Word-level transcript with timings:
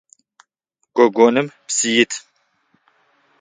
Гогоным 0.95 1.47
псы 1.65 1.85
ит. 2.03 2.11